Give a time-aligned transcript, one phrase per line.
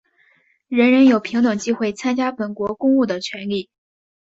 [0.67, 3.69] 人人有平等机会参加本国公务的权利。